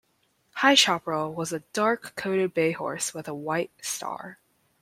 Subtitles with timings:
[0.55, 4.39] High Chaparral was a dark-coated bay horse with a white star.